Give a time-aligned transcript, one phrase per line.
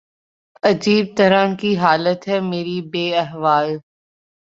[0.63, 3.69] عجیب طرح کی حالت ہے میری بے احوال